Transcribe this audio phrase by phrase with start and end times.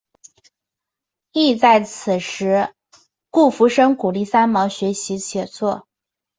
[1.31, 2.73] 亦在此时
[3.29, 5.85] 顾福生鼓励三毛学习写作。